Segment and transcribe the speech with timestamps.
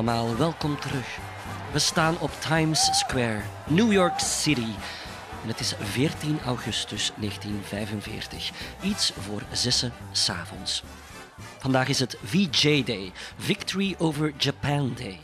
[0.00, 1.18] Welkom terug.
[1.72, 4.66] We staan op Times Square, New York City.
[5.42, 8.50] En het is 14 augustus 1945,
[8.82, 10.82] iets voor zessen s'avonds.
[11.58, 15.20] Vandaag is het VJ Day, Victory over Japan Day.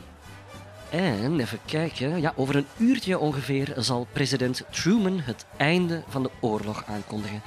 [0.90, 6.30] En even kijken, ja, over een uurtje ongeveer zal president Truman het einde van de
[6.40, 7.42] oorlog aankondigen.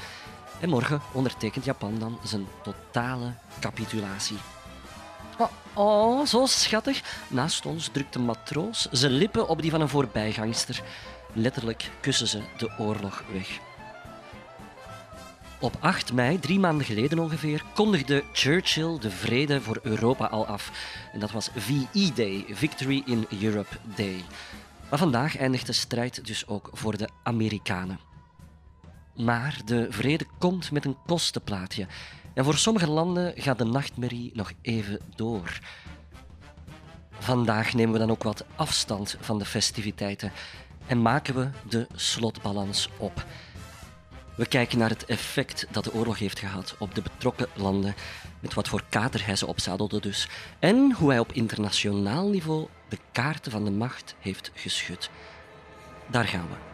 [0.60, 4.38] En morgen ondertekent Japan dan zijn totale capitulatie.
[5.40, 7.02] Oh, oh, zo schattig.
[7.28, 10.84] Naast ons drukt een matroos zijn lippen op die van een voorbijgangster.
[11.34, 13.60] Letterlijk kussen ze de oorlog weg.
[15.60, 20.72] Op 8 mei, drie maanden geleden ongeveer, kondigde Churchill de vrede voor Europa al af.
[21.14, 24.24] En dat was VE Day, Victory in Europe Day.
[24.90, 28.00] Maar vandaag eindigt de strijd dus ook voor de Amerikanen.
[29.16, 31.88] Maar de vrede komt met een kostenplaatje.
[32.40, 35.60] En voor sommige landen gaat de nachtmerrie nog even door.
[37.12, 40.32] Vandaag nemen we dan ook wat afstand van de festiviteiten
[40.88, 43.26] en maken we de slotbalans op.
[44.36, 47.96] We kijken naar het effect dat de oorlog heeft gehad op de betrokken landen,
[48.40, 50.28] met wat voor kater hij ze opzadelde dus,
[50.60, 55.10] en hoe hij op internationaal niveau de kaarten van de macht heeft geschud.
[56.08, 56.69] Daar gaan we.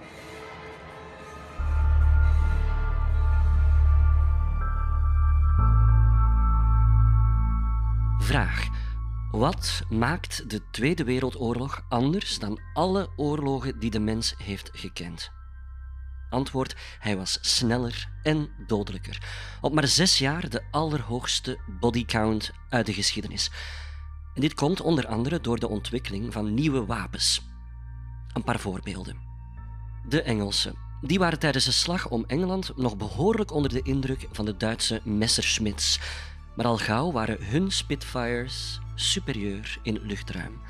[8.26, 8.68] Vraag.
[9.32, 15.32] Wat maakt de Tweede Wereldoorlog anders dan alle oorlogen die de mens heeft gekend?
[16.30, 19.22] Antwoord: hij was sneller en dodelijker.
[19.62, 23.52] Op maar zes jaar de allerhoogste bodycount uit de geschiedenis.
[24.34, 27.42] En dit komt onder andere door de ontwikkeling van nieuwe wapens.
[28.34, 29.18] Een paar voorbeelden.
[30.08, 30.76] De Engelsen.
[31.02, 35.02] Die waren tijdens de slag om Engeland nog behoorlijk onder de indruk van de Duitse
[35.04, 36.00] Messerschmitts.
[36.56, 40.62] Maar al gauw waren hun Spitfires superieur in luchtruim.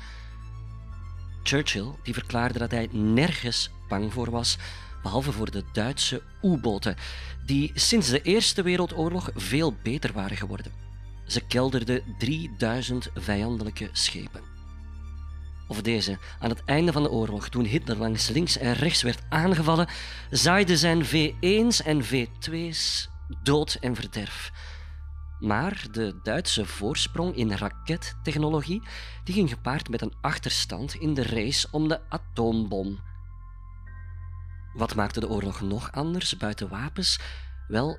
[1.42, 4.58] Churchill die verklaarde dat hij nergens bang voor was,
[5.02, 6.96] behalve voor de Duitse U-boten,
[7.44, 10.72] die sinds de Eerste Wereldoorlog veel beter waren geworden.
[11.26, 14.54] Ze kelderden 3000 vijandelijke schepen.
[15.68, 19.22] Of deze, aan het einde van de oorlog, toen Hitler langs links en rechts werd
[19.28, 19.88] aangevallen,
[20.30, 23.08] zaaide zijn V1's en V2's
[23.42, 24.52] dood en verderf.
[25.40, 28.82] Maar de Duitse voorsprong in rakettechnologie
[29.24, 32.98] die ging gepaard met een achterstand in de race om de atoombom.
[34.74, 37.18] Wat maakte de oorlog nog anders buiten wapens?
[37.68, 37.98] Wel,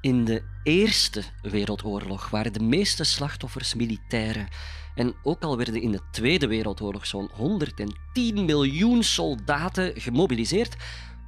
[0.00, 4.48] in de Eerste Wereldoorlog waren de meeste slachtoffers militairen.
[4.94, 10.76] En ook al werden in de Tweede Wereldoorlog zo'n 110 miljoen soldaten gemobiliseerd,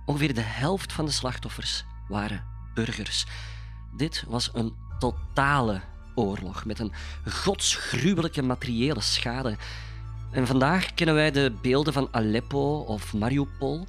[0.07, 2.45] ongeveer de helft van de slachtoffers waren
[2.75, 3.27] burgers.
[3.97, 5.81] Dit was een totale
[6.15, 6.93] oorlog met een
[7.31, 9.57] godsgruwelijke materiële schade.
[10.31, 13.87] En vandaag kennen wij de beelden van Aleppo of Mariupol.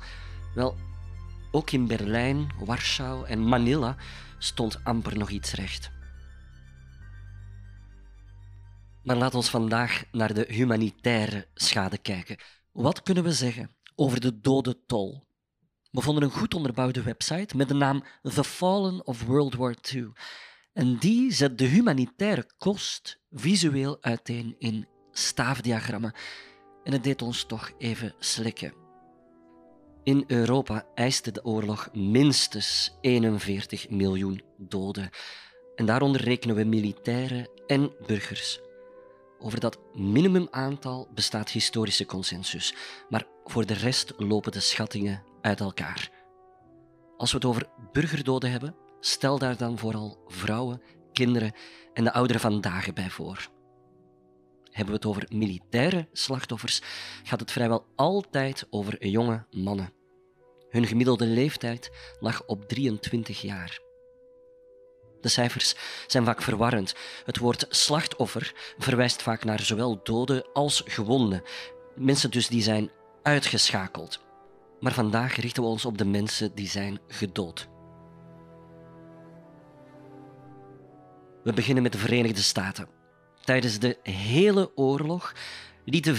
[0.56, 0.78] Wel,
[1.52, 3.96] ook in Berlijn, Warschau en Manila
[4.38, 5.92] stond amper nog iets recht.
[9.04, 12.38] Maar laat ons vandaag naar de humanitaire schade kijken.
[12.72, 15.29] Wat kunnen we zeggen over de dodentol?
[15.92, 20.12] We vonden een goed onderbouwde website met de naam The Fallen of World War II.
[20.74, 26.14] En die zet de humanitaire kost visueel uiteen in staafdiagrammen.
[26.84, 28.74] En het deed ons toch even slikken.
[30.04, 35.10] In Europa eiste de oorlog minstens 41 miljoen doden.
[35.76, 38.60] En daaronder rekenen we militairen en burgers.
[39.40, 42.76] Over dat minimumaantal bestaat historische consensus,
[43.10, 46.12] maar voor de rest lopen de schattingen uit elkaar.
[47.18, 50.82] Als we het over burgerdoden hebben, Stel daar dan vooral vrouwen,
[51.14, 51.54] kinderen
[51.94, 53.50] en de ouderen van dagen bij voor.
[54.64, 56.82] Hebben we het over militaire slachtoffers,
[57.24, 59.94] gaat het vrijwel altijd over jonge mannen.
[60.70, 63.80] Hun gemiddelde leeftijd lag op 23 jaar.
[65.22, 65.76] De cijfers
[66.08, 66.96] zijn vaak verwarrend.
[67.26, 71.44] Het woord slachtoffer verwijst vaak naar zowel doden als gewonden.
[71.96, 72.92] Mensen dus die zijn
[73.24, 74.20] uitgeschakeld.
[74.80, 77.68] Maar vandaag richten we ons op de mensen die zijn gedood.
[81.44, 82.88] We beginnen met de Verenigde Staten.
[83.44, 85.34] Tijdens de hele oorlog
[85.86, 86.16] lieten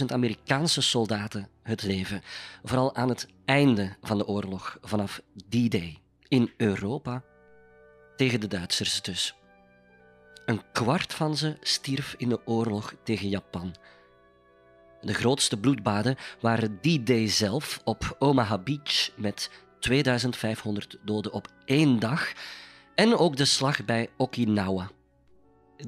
[0.00, 2.22] 400.000 Amerikaanse soldaten het leven,
[2.62, 5.98] vooral aan het einde van de oorlog, vanaf D-Day,
[6.28, 7.22] in Europa,
[8.20, 9.34] tegen de Duitsers dus.
[10.46, 13.74] Een kwart van ze stierf in de oorlog tegen Japan.
[15.00, 22.32] De grootste bloedbaden waren D-Day zelf op Omaha Beach met 2500 doden op één dag
[22.94, 24.90] en ook de slag bij Okinawa.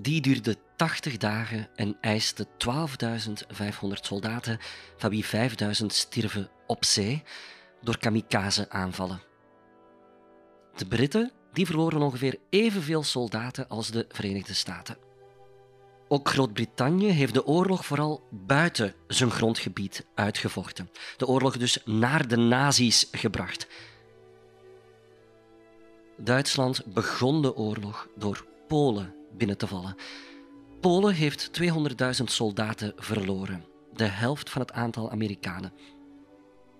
[0.00, 2.50] die duurde 80 dagen en eiste 12.500
[3.92, 4.58] soldaten,
[4.96, 7.22] van wie 5.000 stierven op zee
[7.80, 9.22] door kamikaze-aanvallen.
[10.76, 14.96] De Britten die verloren ongeveer evenveel soldaten als de Verenigde Staten.
[16.08, 20.90] Ook Groot-Brittannië heeft de oorlog vooral buiten zijn grondgebied uitgevochten.
[21.16, 23.66] De oorlog dus naar de nazi's gebracht.
[26.16, 29.96] Duitsland begon de oorlog door Polen binnen te vallen.
[30.80, 35.72] Polen heeft 200.000 soldaten verloren, de helft van het aantal Amerikanen.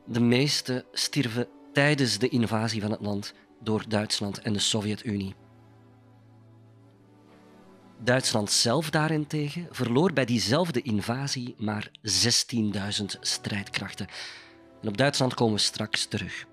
[0.06, 5.34] De meeste stierven tijdens de invasie van het land door Duitsland en de Sovjet-Unie.
[7.98, 14.06] Duitsland zelf daarentegen verloor bij diezelfde invasie maar 16.000 strijdkrachten.
[14.82, 16.46] En op Duitsland komen we straks terug.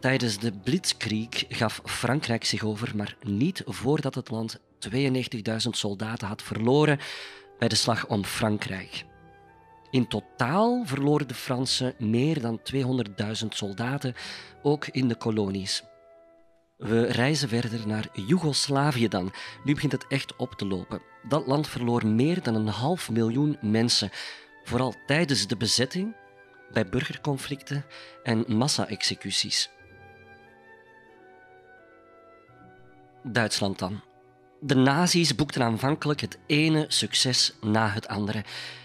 [0.00, 4.62] Tijdens de Blitzkrieg gaf Frankrijk zich over, maar niet voordat het land 92.000
[5.70, 6.98] soldaten had verloren
[7.58, 9.04] bij de slag om Frankrijk.
[9.90, 14.14] In totaal verloren de Fransen meer dan 200.000 soldaten,
[14.62, 15.82] ook in de kolonies.
[16.76, 19.32] We reizen verder naar Joegoslavië dan.
[19.64, 21.02] Nu begint het echt op te lopen.
[21.28, 24.10] Dat land verloor meer dan een half miljoen mensen,
[24.64, 26.16] vooral tijdens de bezetting,
[26.72, 27.84] bij burgerconflicten
[28.22, 29.70] en massa-executies.
[33.22, 34.07] Duitsland dan.
[34.60, 38.44] De nazi's boekten aanvankelijk het ene succes na het andere.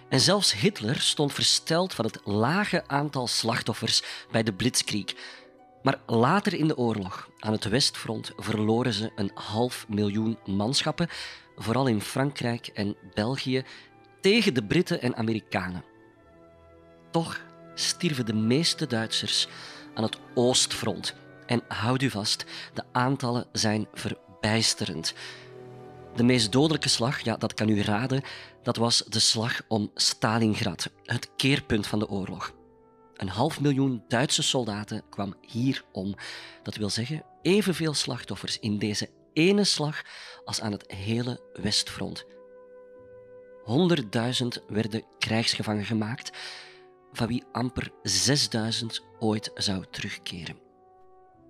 [0.10, 5.16] En zelfs Hitler stond versteld van het lage aantal slachtoffers bij de Blitzkrieg.
[5.84, 11.10] Maar later in de oorlog, aan het Westfront, verloren ze een half miljoen manschappen,
[11.56, 13.64] vooral in Frankrijk en België,
[14.22, 15.84] tegen de Britten en Amerikanen.
[17.12, 17.42] Toch
[17.76, 19.48] stierven de meeste Duitsers
[19.94, 21.16] aan het Oostfront.
[21.46, 25.14] En houd u vast, de aantallen zijn verbijsterend.
[26.16, 28.24] De meest dodelijke slag, ja, dat kan u raden,
[28.64, 32.54] dat was de slag om Stalingrad, het keerpunt van de oorlog.
[33.14, 36.16] Een half miljoen Duitse soldaten kwam hier om.
[36.64, 40.02] Dat wil zeggen, evenveel slachtoffers in deze ene slag
[40.46, 42.26] als aan het hele Westfront.
[43.64, 46.38] 100.000 werden krijgsgevangen gemaakt,
[47.12, 50.58] van wie amper 6000 ooit zou terugkeren.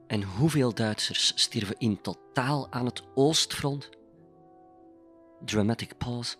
[0.07, 3.89] En hoeveel Duitsers stierven in totaal aan het Oostfront?
[5.45, 6.35] Dramatic pause.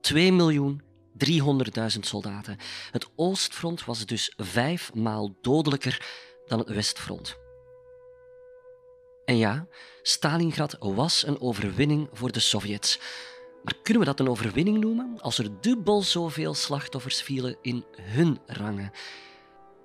[0.00, 0.82] 2 miljoen
[1.24, 2.56] 300.000 soldaten.
[2.90, 6.06] Het Oostfront was dus vijf maal dodelijker
[6.46, 7.36] dan het Westfront.
[9.24, 9.66] En ja,
[10.02, 12.98] Stalingrad was een overwinning voor de Sovjets.
[13.62, 18.38] Maar kunnen we dat een overwinning noemen als er dubbel zoveel slachtoffers vielen in hun
[18.46, 18.90] rangen?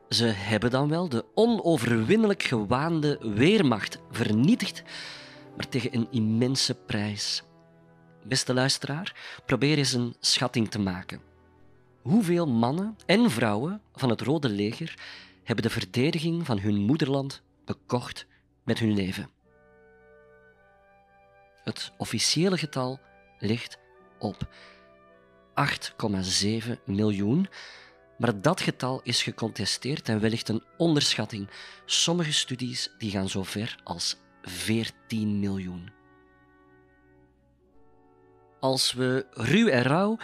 [0.10, 4.84] Ze hebben dan wel de onoverwinnelijk gewaande weermacht vernietigd,
[5.56, 7.44] maar tegen een immense prijs.
[8.24, 11.22] Beste luisteraar, probeer eens een schatting te maken.
[12.02, 15.00] Hoeveel mannen en vrouwen van het Rode Leger
[15.44, 18.26] hebben de verdediging van hun moederland bekocht
[18.64, 19.30] met hun leven?
[21.64, 23.00] Het officiële getal
[23.40, 23.78] ligt
[24.20, 24.48] op
[25.54, 27.48] 8,7 miljoen,
[28.18, 31.50] maar dat getal is gecontesteerd en wellicht een onderschatting.
[31.86, 36.01] Sommige studies die gaan zo ver als 14 miljoen.
[38.62, 40.18] Als we ruw en rauw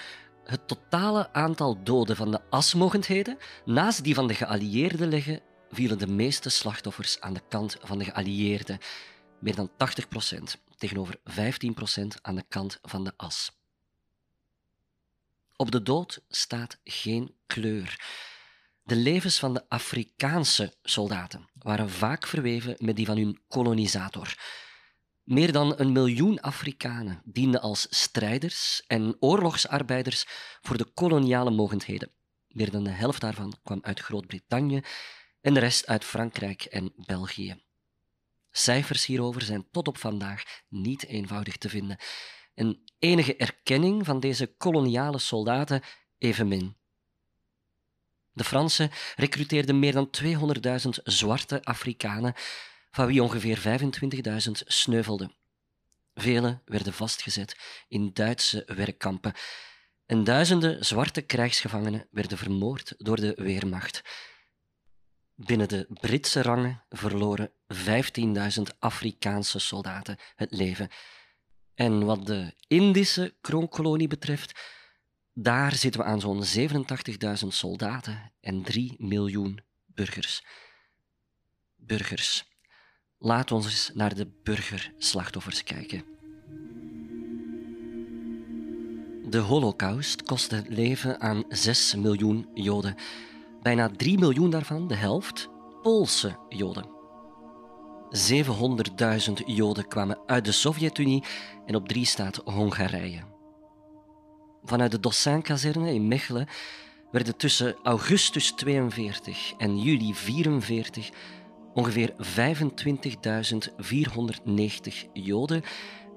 [0.44, 5.41] het totale aantal doden van de asmogendheden naast die van de geallieerden leggen,
[5.72, 8.77] vielen de meeste slachtoffers aan de kant van de geallieerden.
[9.39, 9.74] Meer dan 80%
[10.77, 11.22] tegenover 15%
[12.22, 13.51] aan de kant van de as.
[15.56, 18.06] Op de dood staat geen kleur.
[18.84, 24.36] De levens van de Afrikaanse soldaten waren vaak verweven met die van hun kolonisator.
[25.27, 30.25] Meer dan een miljoen Afrikanen dienden als strijders en oorlogsarbeiders
[30.62, 32.12] voor de koloniale mogendheden.
[32.48, 34.81] Meer dan de helft daarvan kwam uit Groot-Brittannië
[35.41, 37.63] en de rest uit Frankrijk en België.
[38.51, 41.98] Cijfers hierover zijn tot op vandaag niet eenvoudig te vinden
[42.53, 45.81] en enige erkenning van deze koloniale soldaten
[46.17, 46.75] evenmin.
[48.34, 52.34] De Fransen recruteerden meer dan 200.000 zwarte Afrikanen
[52.98, 53.82] van wie ongeveer
[54.48, 55.36] 25.000 sneuvelden.
[56.13, 59.34] Velen werden vastgezet in Duitse werkkampen
[60.06, 64.01] en duizenden zwarte krijgsgevangenen werden vermoord door de Weermacht.
[65.36, 70.89] Binnen de Britse rangen verloren 15.000 Afrikaanse soldaten het leven.
[71.74, 74.60] En wat de Indische kroonkolonie betreft,
[75.34, 76.44] daar zitten we aan zo'n
[77.42, 80.46] 87.000 soldaten en 3 miljoen burgers.
[81.75, 82.56] Burgers
[83.19, 86.03] Laat ons eens naar de burgerslachtoffers kijken.
[89.29, 92.95] De Holocaust kostte het leven aan 6 miljoen Joden.
[93.62, 95.50] Bijna 3 miljoen daarvan, de helft,
[95.81, 96.89] Poolse Joden.
[98.09, 101.24] 700.000 Joden kwamen uit de Sovjet-Unie
[101.65, 103.21] en op drie staat Hongarije.
[104.63, 106.47] Vanuit de Dossin-kazerne in Mechelen
[107.12, 111.09] werden tussen augustus 42 en juli 44
[111.77, 112.15] ongeveer 25.490
[115.13, 115.62] Joden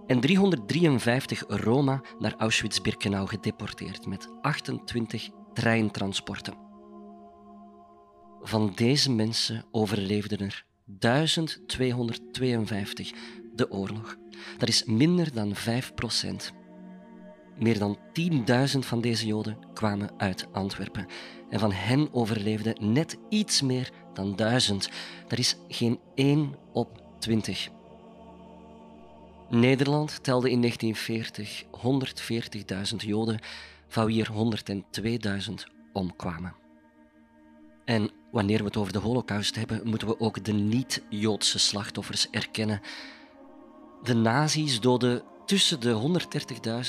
[0.07, 6.55] en 353 Roma naar Auschwitz-Birkenau gedeporteerd met 28 treintransporten.
[8.41, 13.13] Van deze mensen overleefden er 1252
[13.55, 14.17] de oorlog.
[14.59, 16.53] Dat is minder dan 5 procent.
[17.59, 17.99] Meer dan
[18.73, 21.07] 10.000 van deze Joden kwamen uit Antwerpen.
[21.51, 23.91] En van hen overleefden net iets meer
[24.21, 24.89] dan 1000.
[25.29, 27.69] Dat is geen 1 op 20.
[29.49, 31.65] Nederland telde in 1940
[32.93, 33.39] 140.000 Joden,
[33.89, 34.31] van wie er
[35.49, 35.55] 102.000
[35.93, 36.55] omkwamen.
[37.85, 42.81] En wanneer we het over de Holocaust hebben, moeten we ook de niet-Joodse slachtoffers erkennen.
[44.03, 46.19] De nazi's doden tussen de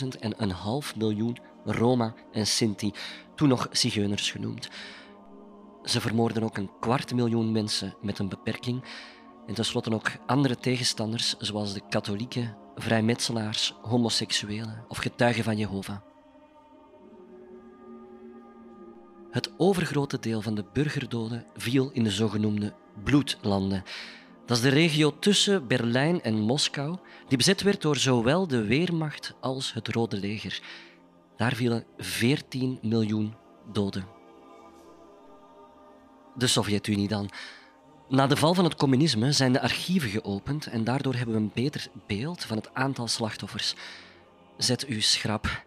[0.04, 2.92] 130.000 en een half miljoen Roma en Sinti,
[3.36, 4.70] toen nog zigeuners genoemd.
[5.84, 8.84] Ze vermoorden ook een kwart miljoen mensen met een beperking
[9.48, 15.98] en tenslotte ook andere tegenstanders, zoals de katholieken, vrijmetselaars, homoseksuelen of getuigen van Jehovah.
[19.32, 22.74] Het overgrote deel van de burgerdoden viel in de zogenoemde
[23.04, 23.84] bloedlanden.
[24.46, 26.98] Dat is de regio tussen Berlijn en Moskou,
[27.28, 30.62] die bezet werd door zowel de Weermacht als het Rode Leger.
[31.36, 33.34] Daar vielen 14 miljoen
[33.72, 34.21] doden.
[36.36, 37.30] De Sovjet-Unie dan.
[38.10, 41.52] Na de val van het communisme zijn de archieven geopend en daardoor hebben we een
[41.54, 43.76] beter beeld van het aantal slachtoffers.
[44.58, 45.64] Zet u schrap.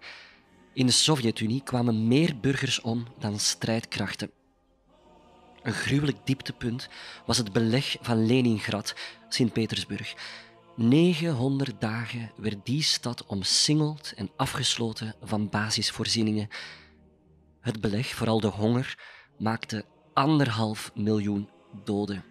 [0.73, 4.31] In de Sovjet-Unie kwamen meer burgers om dan strijdkrachten.
[5.63, 6.89] Een gruwelijk dieptepunt
[7.27, 8.95] was het beleg van Leningrad,
[9.29, 10.15] Sint-Petersburg.
[10.77, 16.49] 900 dagen werd die stad omsingeld en afgesloten van basisvoorzieningen.
[17.61, 18.99] Het beleg, vooral de honger,
[19.39, 21.49] maakte anderhalf miljoen
[21.85, 22.25] doden.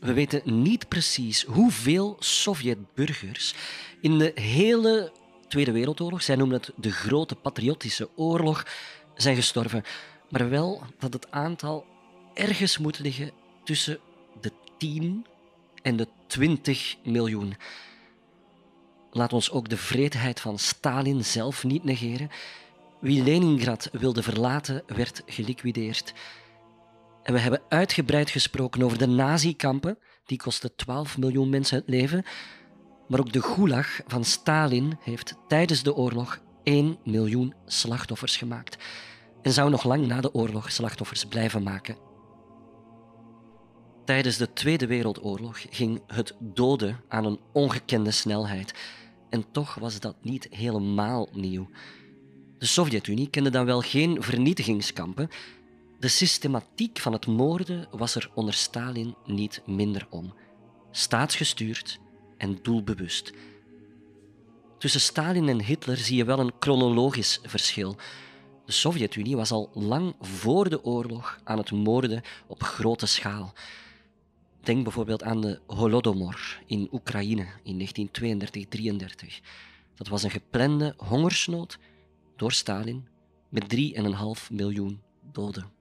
[0.00, 3.54] We weten niet precies hoeveel Sovjetburgers
[4.00, 5.12] in de hele
[5.48, 8.66] Tweede Wereldoorlog, zij noemen het de Grote Patriotische Oorlog,
[9.14, 9.84] zijn gestorven.
[10.28, 11.86] Maar wel dat het aantal
[12.34, 13.30] ergens moet liggen
[13.64, 13.98] tussen
[14.40, 15.26] de 10
[15.82, 17.56] en de 20 miljoen.
[19.10, 22.30] Laat ons ook de vreedheid van Stalin zelf niet negeren.
[22.98, 26.12] Wie Leningrad wilde verlaten, werd geliquideerd.
[27.22, 32.24] En we hebben uitgebreid gesproken over de nazi-kampen, die kosten 12 miljoen mensen het leven.
[33.08, 38.76] Maar ook de gulag van Stalin heeft tijdens de oorlog 1 miljoen slachtoffers gemaakt.
[39.42, 41.96] En zou nog lang na de oorlog slachtoffers blijven maken.
[44.04, 48.74] Tijdens de Tweede Wereldoorlog ging het doden aan een ongekende snelheid.
[49.30, 51.68] En toch was dat niet helemaal nieuw.
[52.58, 55.28] De Sovjet-Unie kende dan wel geen vernietigingskampen,
[56.02, 60.34] de systematiek van het moorden was er onder Stalin niet minder om.
[60.90, 62.00] Staatsgestuurd
[62.36, 63.32] en doelbewust.
[64.78, 67.96] Tussen Stalin en Hitler zie je wel een chronologisch verschil.
[68.66, 73.52] De Sovjet-Unie was al lang voor de oorlog aan het moorden op grote schaal.
[74.60, 79.44] Denk bijvoorbeeld aan de Holodomor in Oekraïne in 1932-33.
[79.94, 81.78] Dat was een geplande hongersnood
[82.36, 83.08] door Stalin
[83.48, 85.00] met 3,5 miljoen
[85.32, 85.71] doden.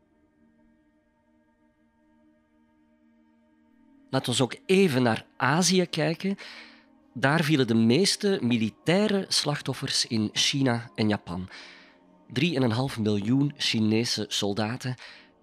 [4.11, 6.35] Laten we ook even naar Azië kijken.
[7.13, 11.49] Daar vielen de meeste militaire slachtoffers in China en Japan.
[12.27, 14.95] 3,5 miljoen Chinese soldaten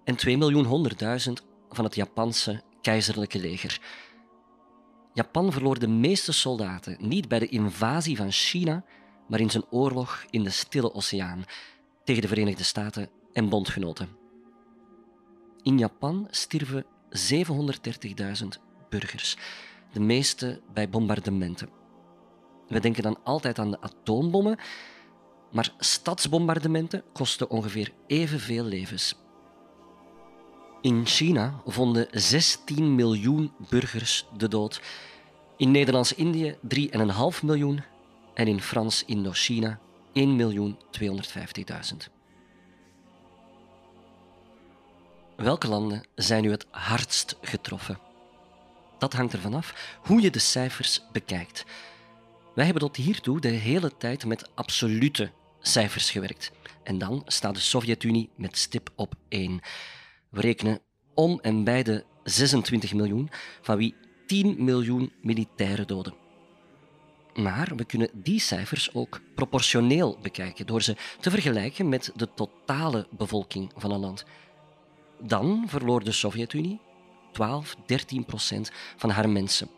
[0.03, 0.89] en 2 miljoen
[1.27, 1.31] 100.000
[1.69, 3.81] van het Japanse keizerlijke leger.
[5.13, 8.83] Japan verloor de meeste soldaten niet bij de invasie van China,
[9.27, 11.43] maar in zijn oorlog in de Stille Oceaan
[12.03, 14.09] tegen de Verenigde Staten en bondgenoten.
[15.63, 18.47] In Japan stierven 730.000
[18.89, 19.37] burgers,
[19.93, 21.69] de meeste bij bombardementen.
[22.67, 24.57] We denken dan altijd aan de atoombommen,
[25.51, 29.15] maar stadsbombardementen kosten ongeveer evenveel levens.
[30.81, 34.81] In China vonden 16 miljoen burgers de dood,
[35.57, 36.79] in Nederlands-Indië 3,5
[37.43, 37.83] miljoen
[38.33, 39.79] en in Frans-Indochina
[40.13, 42.18] 1.250.000.
[45.39, 47.99] Welke landen zijn nu het hardst getroffen?
[48.97, 51.65] Dat hangt ervan af hoe je de cijfers bekijkt.
[52.55, 56.51] Wij hebben tot hiertoe de hele tijd met absolute cijfers gewerkt.
[56.83, 59.59] En dan staat de Sovjet-Unie met stip op 1.
[60.29, 60.79] We rekenen
[61.13, 63.29] om en bij de 26 miljoen,
[63.61, 63.95] van wie
[64.27, 66.13] 10 miljoen militaire doden.
[67.33, 73.07] Maar we kunnen die cijfers ook proportioneel bekijken door ze te vergelijken met de totale
[73.11, 74.25] bevolking van een land.
[75.19, 76.79] Dan verloor de Sovjet-Unie
[77.31, 79.69] 12, 13 procent van haar mensen.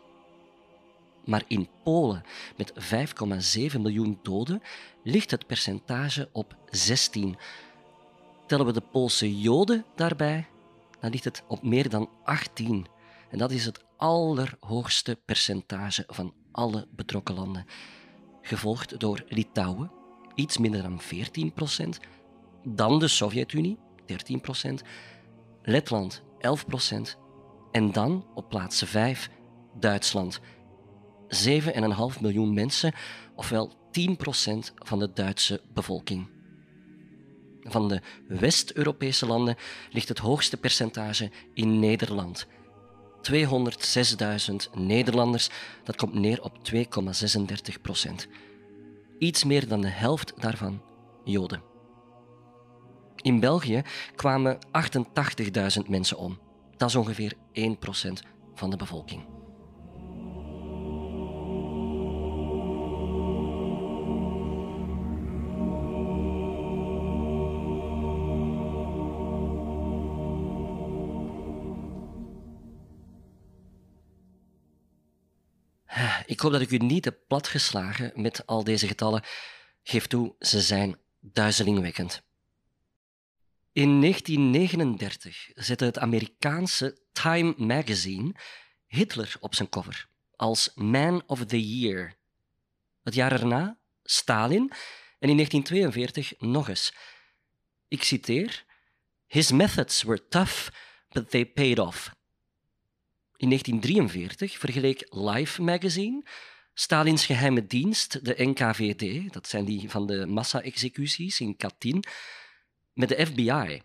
[1.24, 2.22] Maar in Polen,
[2.56, 2.72] met
[3.74, 4.62] 5,7 miljoen doden,
[5.02, 7.36] ligt het percentage op 16.
[8.46, 10.46] Tellen we de Poolse Joden daarbij,
[11.00, 12.86] dan ligt het op meer dan 18.
[13.30, 17.66] En dat is het allerhoogste percentage van alle betrokken landen.
[18.42, 19.90] Gevolgd door Litouwen,
[20.34, 22.00] iets minder dan 14 procent.
[22.64, 24.82] Dan de Sovjet-Unie, 13 procent.
[25.62, 27.18] Letland, 11 procent.
[27.70, 29.30] En dan op plaats 5
[29.74, 30.40] Duitsland.
[31.28, 32.94] 7,5 miljoen mensen,
[33.34, 36.26] ofwel 10 procent van de Duitse bevolking.
[37.60, 39.56] Van de West-Europese landen
[39.90, 42.46] ligt het hoogste percentage in Nederland.
[43.30, 43.34] 206.000
[44.74, 45.48] Nederlanders,
[45.84, 48.28] dat komt neer op 2,36 procent.
[49.18, 50.82] Iets meer dan de helft daarvan
[51.24, 51.71] Joden.
[53.22, 53.82] In België
[54.14, 54.58] kwamen
[55.82, 56.38] 88.000 mensen om.
[56.76, 58.22] Dat is ongeveer 1 procent
[58.54, 59.32] van de bevolking.
[76.26, 79.22] Ik hoop dat ik u niet heb platgeslagen met al deze getallen.
[79.82, 82.22] Geef toe, ze zijn duizelingwekkend.
[83.72, 88.34] In 1939 zette het Amerikaanse Time magazine
[88.86, 92.14] Hitler op zijn cover als Man of the Year.
[93.02, 94.70] Het jaar erna Stalin
[95.18, 96.94] en in 1942 nog eens.
[97.88, 98.64] Ik citeer:
[99.26, 100.68] His methods were tough,
[101.08, 102.14] but they paid off.
[103.36, 106.24] In 1943 vergeleek Life magazine
[106.74, 112.04] Stalins geheime dienst, de NKVD, dat zijn die van de massa-executies in Katyn,
[112.92, 113.82] met de FBI.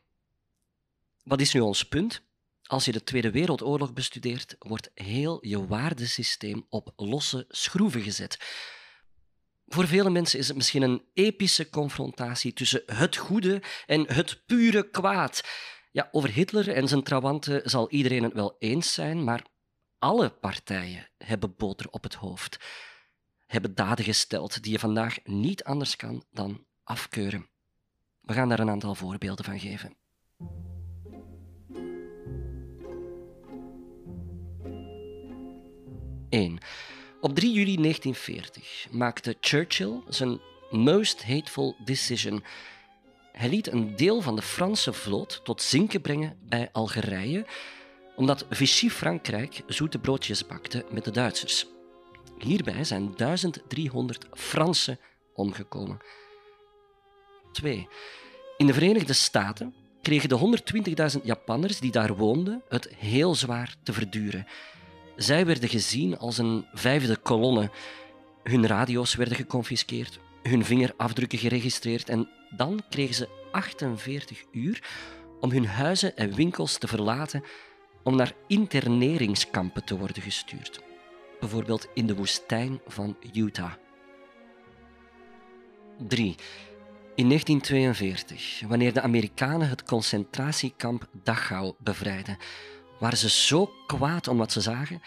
[1.23, 2.21] Wat is nu ons punt?
[2.63, 8.37] Als je de Tweede Wereldoorlog bestudeert, wordt heel je waardesysteem op losse schroeven gezet.
[9.67, 14.89] Voor vele mensen is het misschien een epische confrontatie tussen het goede en het pure
[14.89, 15.43] kwaad.
[15.91, 19.45] Ja, over Hitler en zijn trawanten zal iedereen het wel eens zijn, maar
[19.99, 22.57] alle partijen hebben boter op het hoofd,
[23.45, 27.49] hebben daden gesteld die je vandaag niet anders kan dan afkeuren.
[28.27, 29.95] We gaan daar een aantal voorbeelden van geven.
[36.29, 36.59] Eén.
[37.21, 42.43] Op 3 juli 1940 maakte Churchill zijn most hateful decision
[43.37, 47.45] hij liet een deel van de Franse vloot tot zinken brengen bij Algerije,
[48.15, 51.67] omdat Vichy Frankrijk zoete broodjes bakte met de Duitsers.
[52.37, 54.99] Hierbij zijn 1300 Fransen
[55.33, 55.99] omgekomen.
[57.51, 57.87] 2.
[58.57, 60.59] In de Verenigde Staten kregen de
[61.17, 64.47] 120.000 Japanners die daar woonden het heel zwaar te verduren.
[65.15, 67.71] Zij werden gezien als een vijfde kolonne.
[68.43, 74.83] Hun radio's werden geconfiskeerd, hun vingerafdrukken geregistreerd en dan kregen ze 48 uur
[75.39, 77.43] om hun huizen en winkels te verlaten
[78.03, 80.79] om naar interneringskampen te worden gestuurd.
[81.39, 83.73] Bijvoorbeeld in de woestijn van Utah.
[86.07, 86.35] 3.
[87.17, 92.37] In 1942, wanneer de Amerikanen het concentratiekamp Dachau bevrijden,
[92.99, 95.01] waren ze zo kwaad om wat ze zagen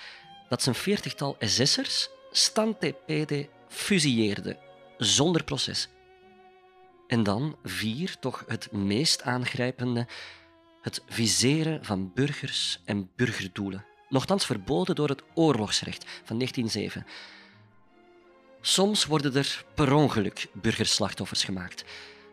[0.49, 4.59] dat ze een veertigtal SS'ers stantepede fusilleerden,
[4.99, 5.89] zonder proces.
[7.07, 10.07] En dan vier, toch het meest aangrijpende,
[10.83, 13.85] het viseren van burgers en burgerdoelen.
[14.09, 17.07] Nochtans verboden door het oorlogsrecht van 1907.
[18.61, 21.85] Soms worden er per ongeluk burgerslachtoffers gemaakt,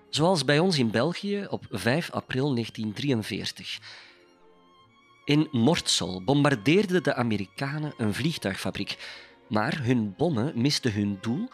[0.10, 3.80] zoals bij ons in België op 5 april 1943.
[5.26, 8.98] In Mortsel bombardeerden de Amerikanen een vliegtuigfabriek,
[9.50, 11.50] maar hun bommen misten hun doel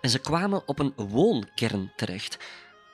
[0.00, 2.38] en ze kwamen op een woonkern terecht,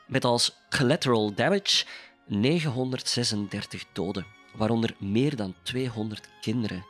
[0.06, 1.84] met als collateral damage
[2.26, 6.84] 936 doden, waaronder meer dan 200 kinderen.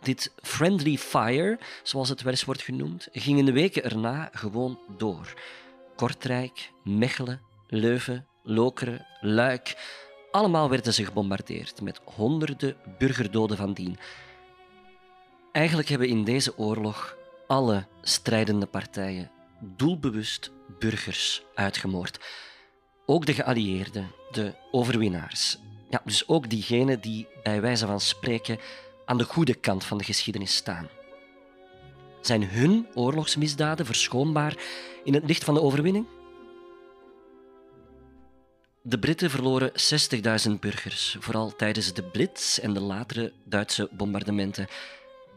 [0.00, 4.78] Dit friendly fire, zoals het wel eens wordt genoemd, ging in de weken erna gewoon
[4.96, 5.34] door.
[5.96, 9.76] Kortrijk, Mechelen, Leuven, Lokeren, Luik,
[10.30, 13.98] allemaal werden ze gebombardeerd met honderden burgerdoden van dien.
[15.52, 19.30] Eigenlijk hebben in deze oorlog alle strijdende partijen
[19.60, 22.18] doelbewust burgers uitgemoord.
[23.06, 25.58] Ook de geallieerden, de overwinnaars.
[25.90, 28.58] Ja, dus ook diegenen die bij wijze van spreken
[29.06, 30.88] aan de goede kant van de geschiedenis staan.
[32.20, 34.56] Zijn hun oorlogsmisdaden verschoonbaar
[35.04, 36.06] in het licht van de overwinning?
[38.82, 39.72] De Britten verloren
[40.48, 44.66] 60.000 burgers, vooral tijdens de Blitz en de latere Duitse bombardementen.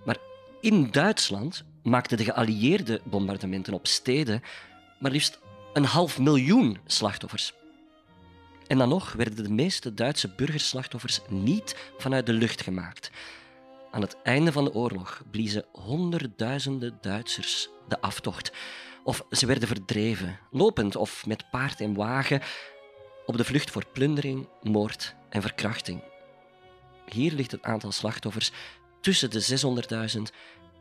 [0.06, 0.18] Maar
[0.62, 4.44] in Duitsland maakten de geallieerde bombardementen op steden
[5.00, 5.40] maar liefst
[5.74, 7.54] een half miljoen slachtoffers.
[8.68, 13.12] En dan nog werden de meeste Duitse burgerslachtoffers niet vanuit de lucht gemaakt.
[13.92, 18.52] Aan het einde van de oorlog bliezen honderdduizenden Duitsers de aftocht.
[19.04, 22.42] Of ze werden verdreven, lopend of met paard en wagen,
[23.26, 26.02] op de vlucht voor plundering, moord en verkrachting.
[27.06, 28.52] Hier ligt het aantal slachtoffers
[29.02, 29.82] tussen de
[30.16, 30.22] 600.000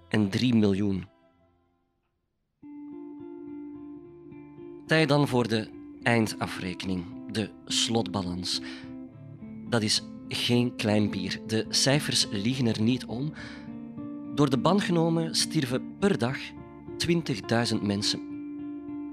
[0.08, 1.08] en 3 miljoen.
[4.86, 5.70] Tijd dan voor de
[6.02, 8.60] eindafrekening, de slotbalans.
[9.68, 11.40] Dat is geen klein bier.
[11.46, 13.32] De cijfers liegen er niet om.
[14.34, 16.36] Door de ban genomen stierven per dag
[17.72, 18.20] 20.000 mensen.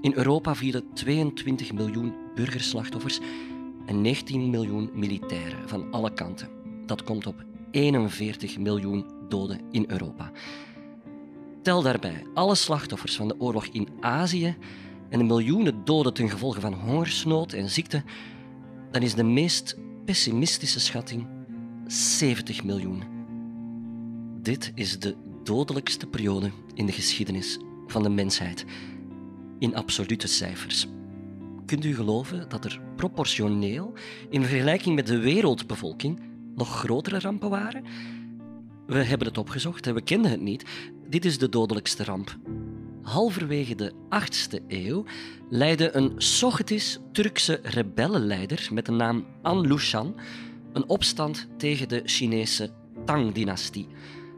[0.00, 3.20] In Europa vielen 22 miljoen burgerslachtoffers
[3.86, 6.48] en 19 miljoen militairen van alle kanten.
[6.86, 10.30] Dat komt op 41 miljoen doden in Europa.
[11.62, 14.56] Tel daarbij alle slachtoffers van de oorlog in Azië
[15.08, 18.02] en de miljoenen doden ten gevolge van hongersnood en ziekte,
[18.90, 19.76] dan is de meest
[20.06, 21.26] pessimistische schatting
[21.86, 23.02] 70 miljoen.
[24.42, 28.64] Dit is de dodelijkste periode in de geschiedenis van de mensheid,
[29.58, 30.86] in absolute cijfers.
[31.64, 33.92] Kunt u geloven dat er proportioneel,
[34.30, 36.20] in vergelijking met de wereldbevolking,
[36.54, 37.84] nog grotere rampen waren?
[38.86, 40.64] We hebben het opgezocht en we kenden het niet.
[41.08, 42.38] Dit is de dodelijkste ramp.
[43.06, 45.04] Halverwege de 8e eeuw
[45.50, 50.14] leidde een Sogdisch-Turkse rebellenleider met de naam An Lushan
[50.72, 52.70] een opstand tegen de Chinese
[53.04, 53.88] Tang-dynastie.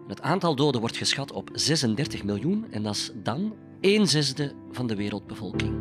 [0.09, 4.87] Het aantal doden wordt geschat op 36 miljoen en dat is dan 1 zesde van
[4.87, 5.76] de wereldbevolking.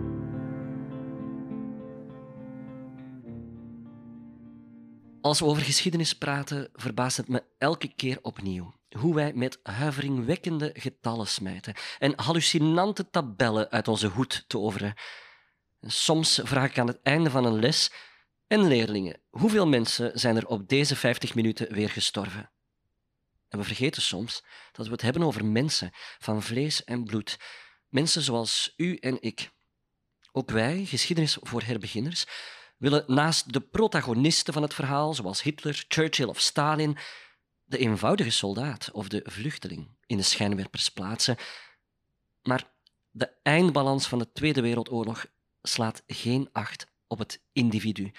[5.22, 10.70] Als we over geschiedenis praten, verbaast het me elke keer opnieuw hoe wij met huiveringwekkende
[10.74, 14.94] getallen smijten en hallucinante tabellen uit onze hoed toveren.
[15.82, 17.92] soms vraag ik aan het einde van een les
[18.48, 22.52] en leerlingen, hoeveel mensen zijn er op deze 50 minuten weer gestorven?
[23.50, 27.38] En we vergeten soms dat we het hebben over mensen van vlees en bloed,
[27.90, 29.50] mensen zoals u en ik.
[30.32, 32.26] Ook wij, geschiedenis voor herbeginners,
[32.78, 36.98] willen naast de protagonisten van het verhaal, zoals Hitler, Churchill of Stalin,
[37.68, 41.38] de eenvoudige soldaat of de vluchteling in de schijnwerpers plaatsen.
[42.42, 42.72] Maar
[43.12, 45.26] de eindbalans van de Tweede Wereldoorlog
[45.62, 48.12] slaat geen acht op het individu.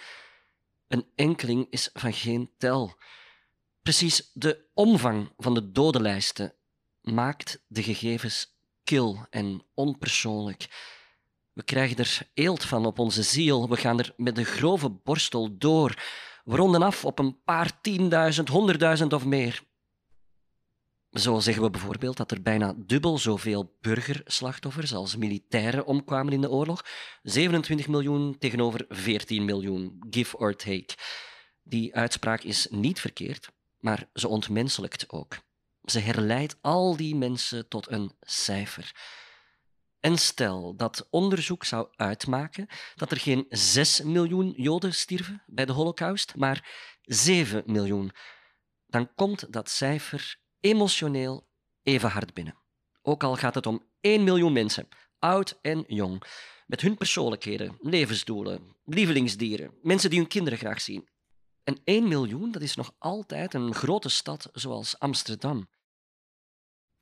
[0.89, 2.97] Een enkeling is van geen tel.
[3.83, 6.55] Precies de omvang van de dodenlijsten
[7.01, 10.69] maakt de gegevens kil en onpersoonlijk.
[11.53, 13.69] We krijgen er eelt van op onze ziel.
[13.69, 16.03] We gaan er met een grove borstel door.
[16.49, 19.63] We ronden af op een paar tienduizend, honderdduizend of meer.
[21.11, 26.51] Zo zeggen we bijvoorbeeld dat er bijna dubbel zoveel burgerslachtoffers als militairen omkwamen in de
[26.51, 26.85] oorlog.
[27.23, 30.95] 27 miljoen tegenover 14 miljoen, give or take.
[31.63, 35.37] Die uitspraak is niet verkeerd, maar ze ontmenselijkt ook.
[35.85, 38.93] Ze herleidt al die mensen tot een cijfer.
[40.01, 45.73] En stel dat onderzoek zou uitmaken dat er geen 6 miljoen Joden stierven bij de
[45.73, 46.69] Holocaust, maar
[47.03, 48.13] 7 miljoen,
[48.87, 51.47] dan komt dat cijfer emotioneel
[51.83, 52.59] even hard binnen.
[53.03, 56.23] Ook al gaat het om 1 miljoen mensen, oud en jong,
[56.67, 61.09] met hun persoonlijkheden, levensdoelen, lievelingsdieren, mensen die hun kinderen graag zien.
[61.65, 65.69] En 1 miljoen, dat is nog altijd een grote stad zoals Amsterdam.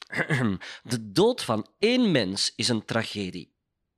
[0.82, 3.54] De dood van één mens is een tragedie.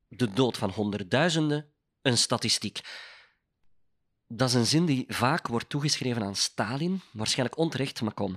[0.08, 2.80] De dood van honderdduizenden een statistiek.
[4.26, 8.36] Dat is een zin die vaak wordt toegeschreven aan Stalin, waarschijnlijk onterecht, maar kom.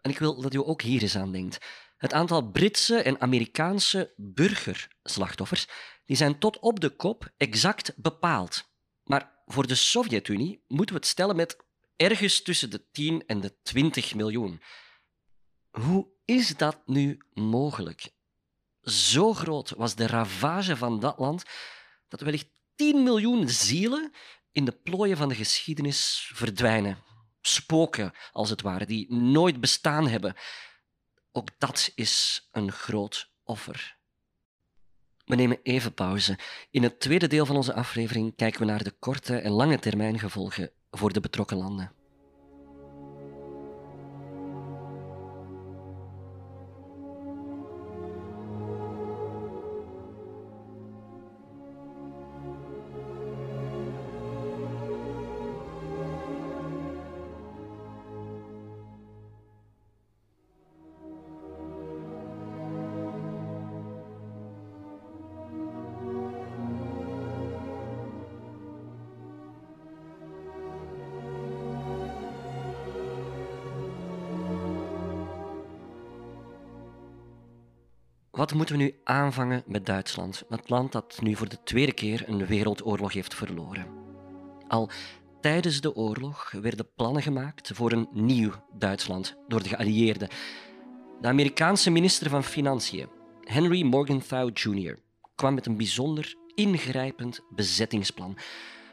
[0.00, 1.66] En ik wil dat u ook hier eens aan denkt.
[1.96, 5.68] Het aantal Britse en Amerikaanse burgerslachtoffers
[6.04, 8.68] die zijn tot op de kop exact bepaald.
[9.04, 11.56] Maar voor de Sovjet-Unie moeten we het stellen met
[11.96, 14.62] ergens tussen de 10 en de 20 miljoen.
[15.70, 18.10] Hoe is dat nu mogelijk?
[18.82, 21.44] Zo groot was de ravage van dat land
[22.08, 24.12] dat wellicht 10 miljoen zielen
[24.52, 26.98] in de plooien van de geschiedenis verdwijnen.
[27.40, 30.36] Spoken, als het ware, die nooit bestaan hebben.
[31.32, 33.98] Ook dat is een groot offer.
[35.24, 36.38] We nemen even pauze.
[36.70, 40.18] In het tweede deel van onze aflevering kijken we naar de korte en lange termijn
[40.18, 41.99] gevolgen voor de betrokken landen.
[78.50, 82.24] Wat moeten we nu aanvangen met Duitsland, het land dat nu voor de tweede keer
[82.26, 83.86] een wereldoorlog heeft verloren?
[84.68, 84.90] Al
[85.40, 90.28] tijdens de oorlog werden plannen gemaakt voor een nieuw Duitsland door de geallieerden.
[91.20, 93.08] De Amerikaanse minister van Financiën,
[93.40, 94.98] Henry Morgenthau Jr.,
[95.34, 98.38] kwam met een bijzonder ingrijpend bezettingsplan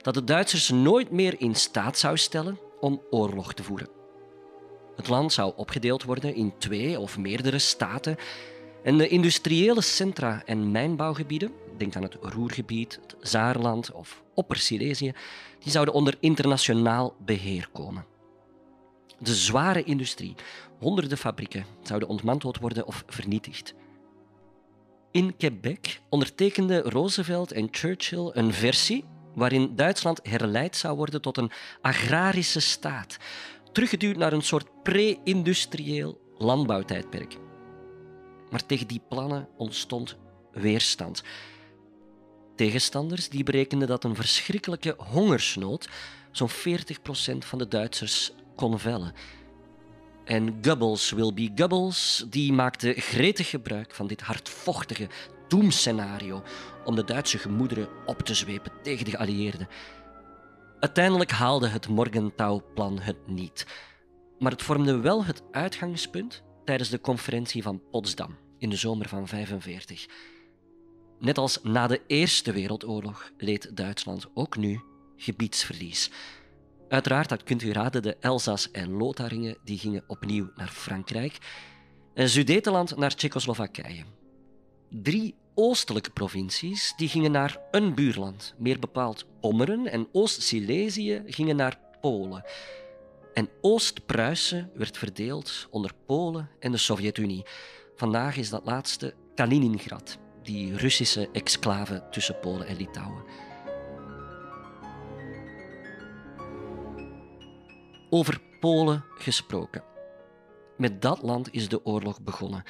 [0.01, 3.89] dat de Duitsers nooit meer in staat zou stellen om oorlog te voeren.
[4.95, 8.17] Het land zou opgedeeld worden in twee of meerdere staten
[8.87, 15.13] en de industriële centra en mijnbouwgebieden, denk aan het Roergebied, het Zaarland of Opper-Silesië,
[15.59, 18.05] die zouden onder internationaal beheer komen.
[19.19, 20.35] De zware industrie,
[20.79, 23.73] honderden fabrieken, zouden ontmanteld worden of vernietigd.
[25.11, 31.51] In Quebec ondertekenden Roosevelt en Churchill een versie waarin Duitsland herleid zou worden tot een
[31.81, 33.17] agrarische staat,
[33.71, 37.37] teruggeduwd naar een soort pre-industrieel landbouwtijdperk.
[38.49, 40.17] Maar tegen die plannen ontstond
[40.51, 41.23] weerstand.
[42.55, 45.89] Tegenstanders die berekenden dat een verschrikkelijke hongersnood
[46.31, 46.53] zo'n 40%
[47.37, 49.13] van de Duitsers kon vellen.
[50.25, 55.07] En Goebbels will be Goebbels, die maakte gretig gebruik van dit hardvochtige
[55.47, 56.43] doemscenario
[56.85, 59.67] om de Duitse gemoederen op te zwepen tegen de geallieerden.
[60.79, 63.65] Uiteindelijk haalde het Morgenthau-plan het niet,
[64.39, 69.25] maar het vormde wel het uitgangspunt tijdens de conferentie van Potsdam in de zomer van
[69.29, 70.07] 1945.
[71.19, 74.81] Net als na de Eerste Wereldoorlog leed Duitsland ook nu
[75.15, 76.11] gebiedsverlies.
[76.89, 81.37] Uiteraard, dat kunt u raden, de Elzas en Lotharingen die gingen opnieuw naar Frankrijk
[82.13, 84.03] en Sudetenland naar Tsjechoslowakije.
[84.89, 91.79] Drie oostelijke provincies die gingen naar een buurland, meer bepaald Pommeren en Oost-Silesië gingen naar
[92.01, 92.45] Polen.
[93.37, 97.45] En Oost-Pruisen werd verdeeld onder Polen en de Sovjet-Unie.
[97.95, 103.23] Vandaag is dat laatste Kaliningrad, die Russische exclave tussen Polen en Litouwen.
[108.09, 109.83] Over Polen gesproken.
[110.77, 112.63] Met dat land is de oorlog begonnen.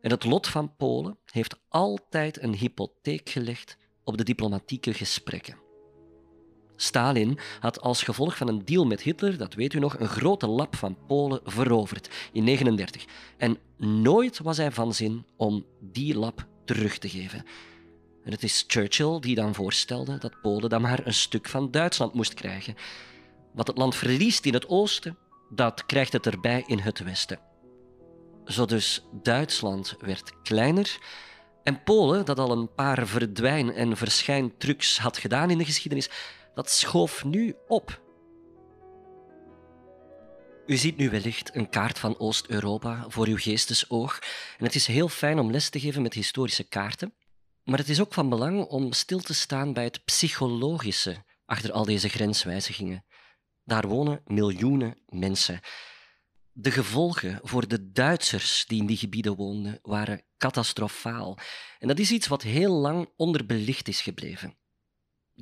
[0.00, 5.61] En het lot van Polen heeft altijd een hypotheek gelegd op de diplomatieke gesprekken.
[6.82, 10.46] Stalin had als gevolg van een deal met Hitler, dat weet u nog, een grote
[10.46, 13.04] lap van Polen veroverd in 1939.
[13.36, 13.58] En
[14.02, 17.44] nooit was hij van zin om die lap terug te geven.
[18.24, 22.14] En het is Churchill die dan voorstelde dat Polen dan maar een stuk van Duitsland
[22.14, 22.74] moest krijgen.
[23.52, 25.16] Wat het land verliest in het oosten,
[25.50, 27.38] dat krijgt het erbij in het westen.
[28.44, 30.98] Zo dus Duitsland werd kleiner
[31.62, 36.10] en Polen, dat al een paar verdwijn- en verschijntrucs had gedaan in de geschiedenis,
[36.54, 38.00] dat schoof nu op.
[40.66, 44.18] U ziet nu wellicht een kaart van Oost-Europa voor uw geestesoog.
[44.58, 47.14] En het is heel fijn om les te geven met historische kaarten.
[47.64, 51.84] Maar het is ook van belang om stil te staan bij het psychologische achter al
[51.84, 53.04] deze grenswijzigingen.
[53.64, 55.60] Daar wonen miljoenen mensen.
[56.52, 61.38] De gevolgen voor de Duitsers die in die gebieden woonden waren catastrofaal.
[61.78, 64.56] En dat is iets wat heel lang onderbelicht is gebleven.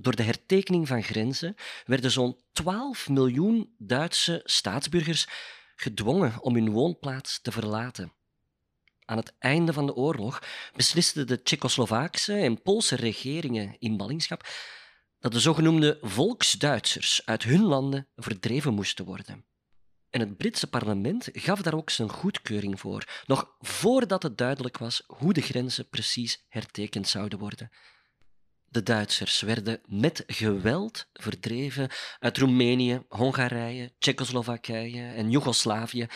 [0.01, 5.27] Door de hertekening van grenzen werden zo'n 12 miljoen Duitse staatsburgers
[5.77, 8.13] gedwongen om hun woonplaats te verlaten.
[9.05, 10.43] Aan het einde van de oorlog
[10.77, 14.49] beslisten de Tsjechoslowaakse en Poolse regeringen in ballingschap
[15.19, 19.45] dat de zogenoemde volksduitsers uit hun landen verdreven moesten worden.
[20.11, 25.03] En het Britse parlement gaf daar ook zijn goedkeuring voor, nog voordat het duidelijk was
[25.07, 27.71] hoe de grenzen precies hertekend zouden worden.
[28.73, 36.07] De Duitsers werden met geweld verdreven uit Roemenië, Hongarije, Tsjechoslowakije en Joegoslavië.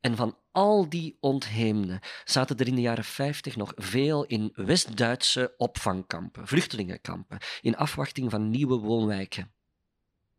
[0.00, 5.54] En van al die ontheemden zaten er in de jaren 50 nog veel in West-Duitse
[5.56, 9.52] opvangkampen, vluchtelingenkampen, in afwachting van nieuwe woonwijken.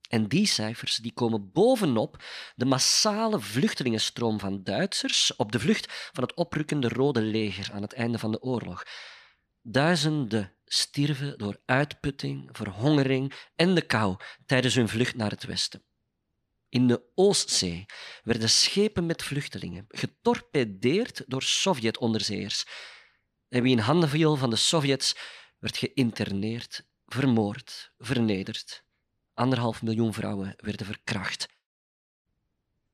[0.09, 2.23] En die cijfers die komen bovenop
[2.55, 7.93] de massale vluchtelingenstroom van Duitsers op de vlucht van het oprukkende Rode Leger aan het
[7.93, 8.83] einde van de oorlog.
[9.61, 15.83] Duizenden stierven door uitputting, verhongering en de kou tijdens hun vlucht naar het westen.
[16.69, 17.85] In de Oostzee
[18.23, 22.65] werden schepen met vluchtelingen getorpedeerd door Sovjet-onderzeeërs.
[23.49, 25.15] En wie in handen viel van de Sovjets
[25.59, 28.83] werd geïnterneerd, vermoord, vernederd.
[29.33, 31.47] Anderhalf miljoen vrouwen werden verkracht.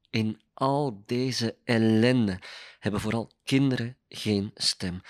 [0.10, 2.40] In al deze ellende
[2.80, 5.02] hebben vooral kinderen geen stem.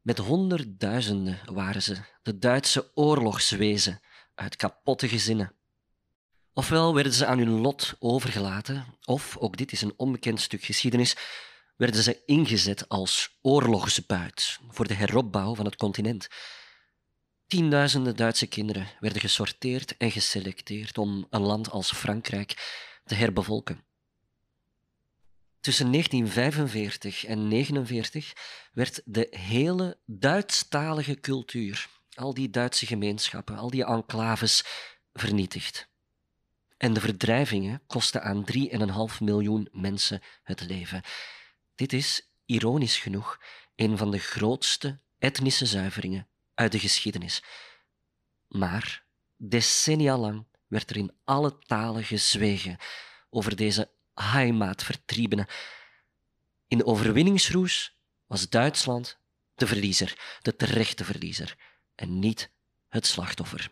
[0.00, 4.00] Met honderdduizenden waren ze, de Duitse oorlogswezen,
[4.34, 5.52] uit kapotte gezinnen.
[6.52, 11.16] Ofwel werden ze aan hun lot overgelaten, of, ook dit is een onbekend stuk geschiedenis,
[11.76, 16.28] werden ze ingezet als oorlogsbuit voor de heropbouw van het continent.
[17.46, 23.84] Tienduizenden Duitse kinderen werden gesorteerd en geselecteerd om een land als Frankrijk te herbevolken.
[25.60, 28.32] Tussen 1945 en 1949
[28.72, 34.64] werd de hele Duitsstalige cultuur, al die Duitse gemeenschappen, al die enclaves,
[35.12, 35.88] vernietigd.
[36.76, 38.44] En de verdrijvingen kosten aan
[39.12, 41.02] 3,5 miljoen mensen het leven.
[41.74, 43.40] Dit is, ironisch genoeg,
[43.76, 47.42] een van de grootste etnische zuiveringen uit de geschiedenis.
[48.48, 49.04] Maar
[49.36, 52.76] decennia lang werd er in alle talen gezwegen
[53.30, 53.90] over deze
[54.22, 55.46] Heimatvertriebenen.
[56.68, 59.18] In de overwinningsroes was Duitsland
[59.54, 61.56] de verliezer, de terechte verliezer,
[61.94, 62.50] en niet
[62.88, 63.70] het slachtoffer.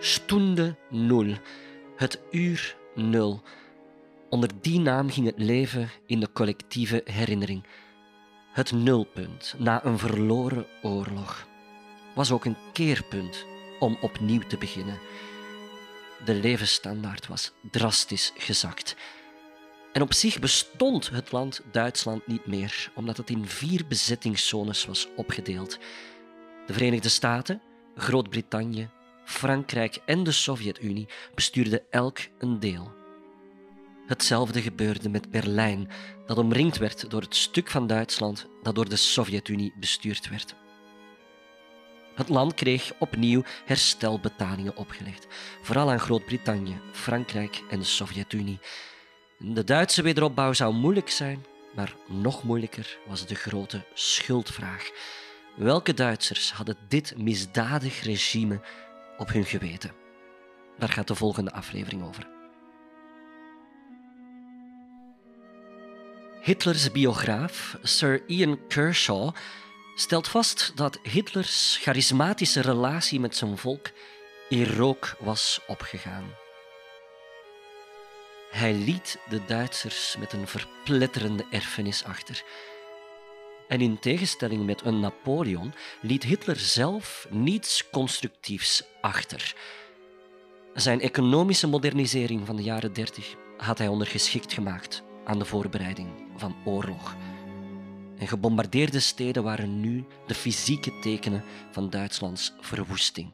[0.00, 1.36] Stunde nul,
[1.96, 3.42] het uur nul.
[4.30, 7.64] Onder die naam ging het leven in de collectieve herinnering.
[8.52, 11.46] Het nulpunt na een verloren oorlog
[12.14, 13.44] was ook een keerpunt
[13.78, 14.98] om opnieuw te beginnen.
[16.24, 18.96] De levensstandaard was drastisch gezakt.
[19.92, 25.08] En op zich bestond het land Duitsland niet meer, omdat het in vier bezettingszones was
[25.16, 25.78] opgedeeld.
[26.66, 27.62] De Verenigde Staten,
[27.96, 28.88] Groot-Brittannië,
[29.24, 33.05] Frankrijk en de Sovjet-Unie bestuurden elk een deel.
[34.06, 35.90] Hetzelfde gebeurde met Berlijn,
[36.26, 40.54] dat omringd werd door het stuk van Duitsland dat door de Sovjet-Unie bestuurd werd.
[42.14, 45.26] Het land kreeg opnieuw herstelbetalingen opgelegd,
[45.62, 48.58] vooral aan Groot-Brittannië, Frankrijk en de Sovjet-Unie.
[49.38, 54.90] De Duitse wederopbouw zou moeilijk zijn, maar nog moeilijker was de grote schuldvraag.
[55.56, 58.60] Welke Duitsers hadden dit misdadig regime
[59.18, 59.92] op hun geweten?
[60.78, 62.35] Daar gaat de volgende aflevering over.
[66.46, 69.34] Hitlers biograaf Sir Ian Kershaw
[69.94, 73.90] stelt vast dat Hitlers charismatische relatie met zijn volk
[74.48, 76.24] in rook was opgegaan.
[78.50, 82.42] Hij liet de Duitsers met een verpletterende erfenis achter.
[83.68, 89.54] En in tegenstelling met een Napoleon liet Hitler zelf niets constructiefs achter.
[90.74, 96.56] Zijn economische modernisering van de jaren 30 had hij ondergeschikt gemaakt aan de voorbereiding van
[96.64, 97.16] oorlog.
[98.18, 103.32] En gebombardeerde steden waren nu de fysieke tekenen van Duitslands verwoesting.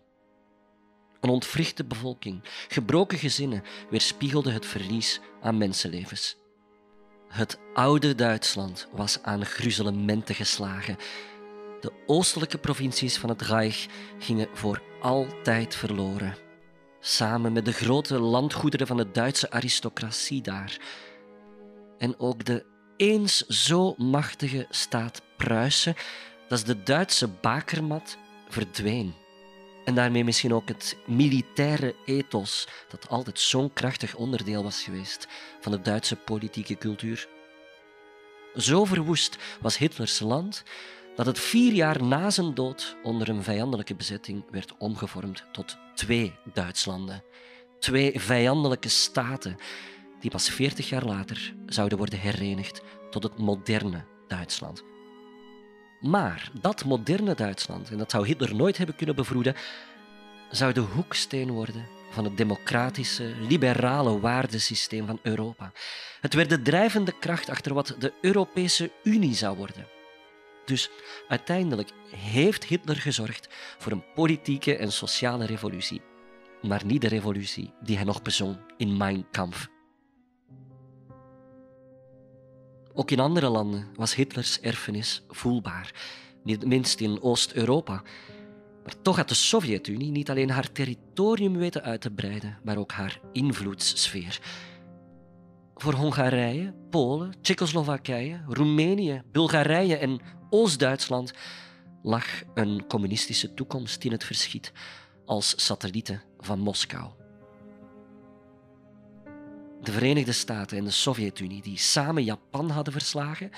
[1.20, 6.36] Een ontwrichte bevolking, gebroken gezinnen weerspiegelden het verlies aan mensenlevens.
[7.28, 10.96] Het oude Duitsland was aan gruzelementen geslagen.
[11.80, 13.86] De oostelijke provincies van het Reich
[14.18, 16.36] gingen voor altijd verloren.
[17.00, 20.78] Samen met de grote landgoederen van de Duitse aristocratie daar
[22.02, 22.64] en ook de
[22.96, 25.94] eens zo machtige staat Pruisen,
[26.48, 28.16] dat is de Duitse bakermat,
[28.48, 29.14] verdween.
[29.84, 35.28] En daarmee misschien ook het militaire ethos, dat altijd zo'n krachtig onderdeel was geweest
[35.60, 37.28] van de Duitse politieke cultuur.
[38.56, 40.62] Zo verwoest was Hitlers land
[41.16, 46.34] dat het vier jaar na zijn dood onder een vijandelijke bezetting werd omgevormd tot twee
[46.52, 47.24] Duitslanden.
[47.78, 49.56] Twee vijandelijke staten
[50.22, 54.82] die pas 40 jaar later zouden worden herenigd tot het moderne Duitsland.
[56.00, 59.54] Maar dat moderne Duitsland, en dat zou Hitler nooit hebben kunnen bevroeden,
[60.50, 65.72] zou de hoeksteen worden van het democratische, liberale waardesysteem van Europa.
[66.20, 69.86] Het werd de drijvende kracht achter wat de Europese Unie zou worden.
[70.64, 70.90] Dus
[71.28, 73.48] uiteindelijk heeft Hitler gezorgd
[73.78, 76.02] voor een politieke en sociale revolutie,
[76.62, 79.71] maar niet de revolutie die hij nog bezong in Mein Kampf.
[82.94, 85.92] Ook in andere landen was Hitlers erfenis voelbaar.
[86.42, 88.02] niet minst in Oost-Europa.
[88.84, 92.92] Maar toch had de Sovjet-Unie niet alleen haar territorium weten uit te breiden, maar ook
[92.92, 94.40] haar invloedssfeer.
[95.74, 100.20] Voor Hongarije, Polen, Tsjechoslowakije, Roemenië, Bulgarije en
[100.50, 101.32] Oost-Duitsland
[102.02, 104.72] lag een communistische toekomst in het verschiet
[105.24, 107.21] als satellieten van Moskou.
[109.82, 113.50] De Verenigde Staten en de Sovjet-Unie, die samen Japan hadden verslagen,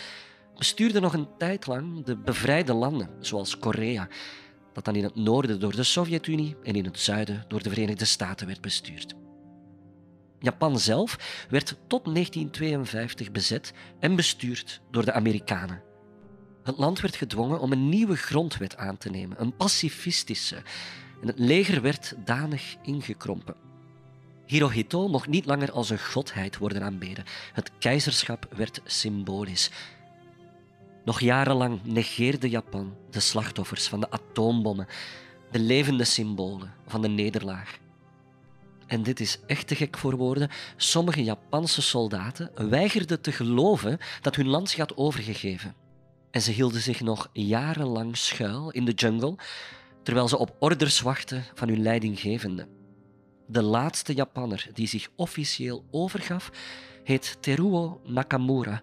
[0.59, 4.09] bestuurden nog een tijd lang de bevrijde landen, zoals Korea,
[4.73, 8.05] dat dan in het noorden door de Sovjet-Unie en in het zuiden door de Verenigde
[8.05, 9.15] Staten werd bestuurd.
[10.39, 15.83] Japan zelf werd tot 1952 bezet en bestuurd door de Amerikanen.
[16.63, 20.63] Het land werd gedwongen om een nieuwe grondwet aan te nemen, een pacifistische,
[21.21, 23.74] en het leger werd danig ingekrompen.
[24.47, 27.25] Hirohito mocht niet langer als een godheid worden aanbeden.
[27.53, 29.71] Het keizerschap werd symbolisch.
[31.05, 34.87] Nog jarenlang negeerde Japan de slachtoffers van de atoombommen,
[35.51, 37.79] de levende symbolen van de nederlaag.
[38.87, 40.51] En dit is echt te gek voor woorden.
[40.77, 45.75] Sommige Japanse soldaten weigerden te geloven dat hun land had overgegeven.
[46.31, 49.37] En ze hielden zich nog jarenlang schuil in de jungle,
[50.03, 52.67] terwijl ze op orders wachten van hun leidinggevende.
[53.47, 56.51] De laatste Japanner die zich officieel overgaf,
[57.05, 58.83] heet Teruo Nakamura.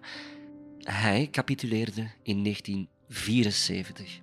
[0.78, 4.20] Hij capituleerde in 1974.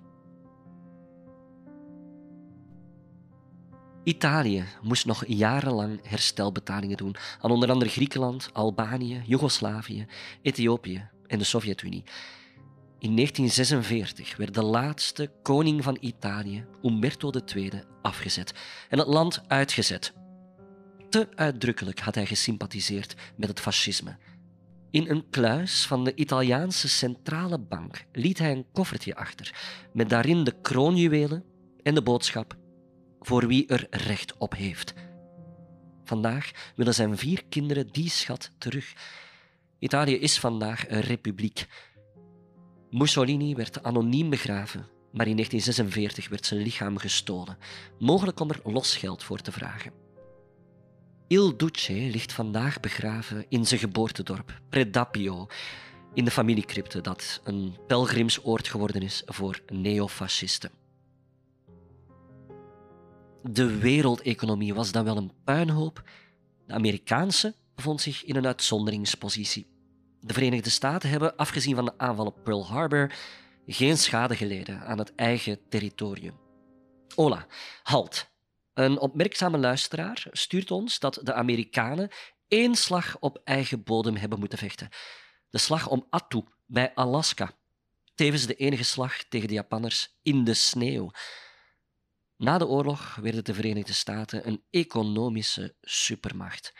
[4.04, 10.06] Italië moest nog jarenlang herstelbetalingen doen aan onder andere Griekenland, Albanië, Joegoslavië,
[10.42, 12.04] Ethiopië en de Sovjet-Unie.
[12.98, 17.70] In 1946 werd de laatste koning van Italië, Umberto II,
[18.02, 18.54] afgezet
[18.88, 20.19] en het land uitgezet.
[21.10, 24.16] Te uitdrukkelijk had hij gesympathiseerd met het fascisme.
[24.90, 29.54] In een kluis van de Italiaanse centrale bank liet hij een koffertje achter
[29.92, 31.44] met daarin de kroonjuwelen
[31.82, 32.56] en de boodschap
[33.20, 34.94] voor wie er recht op heeft.
[36.04, 38.92] Vandaag willen zijn vier kinderen die schat terug.
[39.78, 41.66] Italië is vandaag een republiek.
[42.90, 44.80] Mussolini werd anoniem begraven,
[45.12, 47.58] maar in 1946 werd zijn lichaam gestolen,
[47.98, 50.08] mogelijk om er losgeld voor te vragen.
[51.30, 55.46] Il Duce ligt vandaag begraven in zijn geboortedorp, Predappio,
[56.14, 60.70] in de familiecrypte dat een pelgrimsoord geworden is voor neofascisten.
[63.42, 66.02] De wereldeconomie was dan wel een puinhoop.
[66.66, 69.66] De Amerikaanse bevond zich in een uitzonderingspositie.
[70.20, 73.12] De Verenigde Staten hebben, afgezien van de aanval op Pearl Harbor,
[73.66, 76.34] geen schade geleden aan het eigen territorium.
[77.14, 77.46] Ola,
[77.82, 78.30] halt.
[78.74, 82.10] Een opmerkzame luisteraar stuurt ons dat de Amerikanen
[82.48, 84.88] één slag op eigen bodem hebben moeten vechten.
[85.50, 87.52] De slag om Attu bij Alaska.
[88.14, 91.10] Tevens de enige slag tegen de Japanners in de sneeuw.
[92.36, 96.74] Na de oorlog werden de Verenigde Staten een economische supermacht.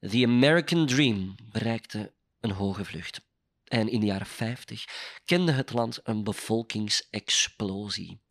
[0.00, 3.20] The American Dream bereikte een hoge vlucht.
[3.64, 4.84] En in de jaren 50
[5.24, 8.23] kende het land een bevolkingsexplosie.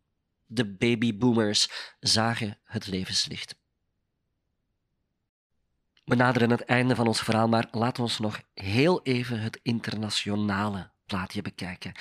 [0.54, 1.68] De babyboomers
[2.00, 3.56] zagen het levenslicht.
[6.04, 9.60] We naderen het einde van ons verhaal, maar laten we ons nog heel even het
[9.62, 11.92] internationale plaatje bekijken.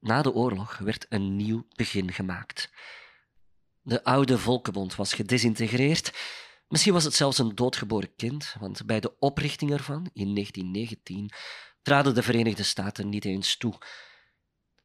[0.00, 2.70] Na de oorlog werd een nieuw begin gemaakt.
[3.82, 6.12] De oude Volkenbond was gedesintegreerd.
[6.68, 11.30] Misschien was het zelfs een doodgeboren kind, want bij de oprichting ervan in 1919
[11.82, 13.78] traden de Verenigde Staten niet eens toe.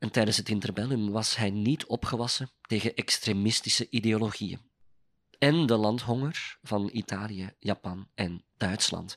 [0.04, 4.62] En tijdens het interbellum was hij niet opgewassen tegen extremistische ideologieën.
[5.40, 9.14] En de landhonger van Italië, Japan en Duitsland.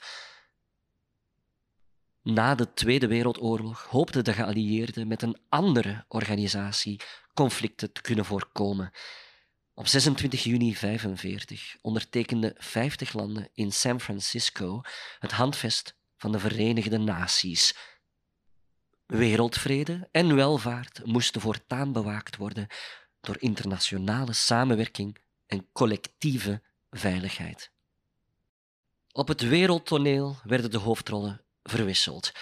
[2.22, 7.00] Na de Tweede Wereldoorlog hoopten de geallieerden met een andere organisatie
[7.34, 8.90] conflicten te kunnen voorkomen.
[9.74, 14.80] Op 26 juni 1945 ondertekenden 50 landen in San Francisco
[15.18, 17.74] het handvest van de Verenigde Naties.
[19.06, 22.66] Wereldvrede en welvaart moesten voortaan bewaakt worden
[23.20, 27.70] door internationale samenwerking en collectieve veiligheid.
[29.12, 32.32] Op het wereldtoneel werden de hoofdrollen verwisseld.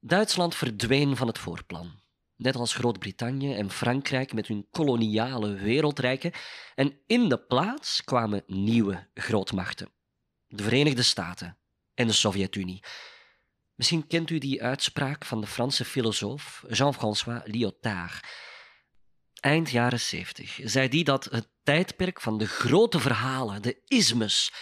[0.00, 2.02] Duitsland verdween van het voorplan
[2.42, 6.32] net als Groot-Brittannië en Frankrijk met hun koloniale wereldrijken.
[6.74, 9.88] En in de plaats kwamen nieuwe grootmachten:
[10.46, 11.58] de Verenigde Staten
[11.94, 12.82] en de Sovjet-Unie.
[13.82, 18.26] Misschien kent u die uitspraak van de Franse filosoof Jean-François Lyotard.
[19.40, 24.52] Eind jaren 70 zei die dat het tijdperk van de grote verhalen, de ismes,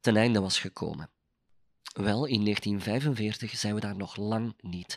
[0.00, 1.10] ten einde was gekomen.
[1.92, 4.96] Wel, in 1945 zijn we daar nog lang niet.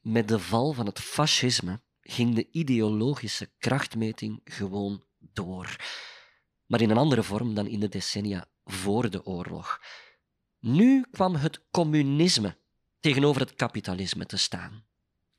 [0.00, 5.76] Met de val van het fascisme ging de ideologische krachtmeting gewoon door.
[6.66, 9.80] Maar in een andere vorm dan in de decennia voor de oorlog.
[10.64, 12.56] Nu kwam het communisme
[13.00, 14.84] tegenover het kapitalisme te staan.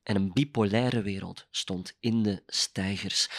[0.04, 3.30] En een bipolaire wereld stond in de stijgers.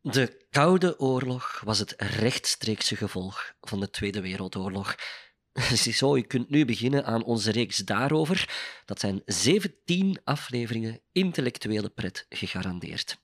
[0.00, 4.94] De Koude Oorlog was het rechtstreekse gevolg van de Tweede Wereldoorlog.
[5.82, 8.54] Ziezo, je kunt nu beginnen aan onze reeks daarover.
[8.84, 13.18] Dat zijn 17 afleveringen intellectuele pret gegarandeerd.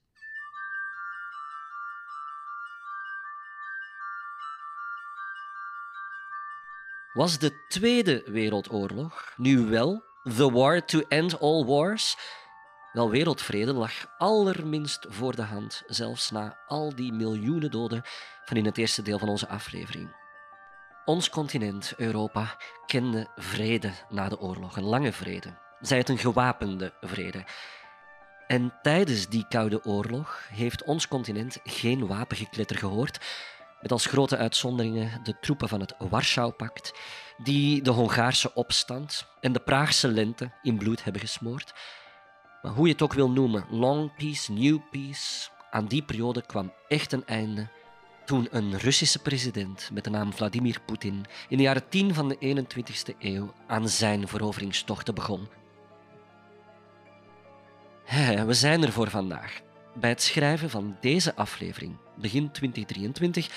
[7.15, 10.05] Was de Tweede Wereldoorlog nu wel
[10.37, 12.17] the war to end all wars?
[12.93, 18.03] Wel, wereldvrede lag allerminst voor de hand, zelfs na al die miljoenen doden
[18.45, 20.17] van in het eerste deel van onze aflevering.
[21.05, 22.57] Ons continent, Europa,
[22.87, 25.59] kende vrede na de oorlog, een lange vrede.
[25.81, 27.45] Zij het een gewapende vrede.
[28.47, 33.19] En tijdens die Koude Oorlog heeft ons continent geen wapengekletter gehoord,
[33.85, 36.95] met als grote uitzonderingen de troepen van het Warschau-pact,
[37.43, 41.75] die de Hongaarse opstand en de Praagse lente in bloed hebben gesmoord.
[42.63, 46.73] Maar hoe je het ook wil noemen, long peace, new peace, aan die periode kwam
[46.89, 47.69] echt een einde
[48.25, 52.65] toen een Russische president met de naam Vladimir Poetin in de jaren 10 van de
[52.67, 55.49] 21ste eeuw aan zijn veroveringstochten begon.
[58.47, 59.61] We zijn er voor vandaag.
[59.95, 63.49] Bij het schrijven van deze aflevering, begin 2023,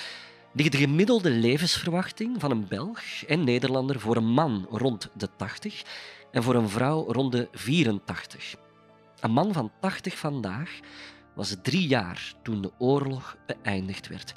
[0.52, 5.82] ligt de gemiddelde levensverwachting van een Belg en Nederlander voor een man rond de 80
[6.30, 8.54] en voor een vrouw rond de 84.
[9.20, 10.70] Een man van 80 vandaag
[11.34, 14.34] was drie jaar toen de oorlog beëindigd werd.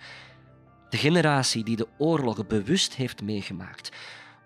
[0.90, 3.92] De generatie die de oorlog bewust heeft meegemaakt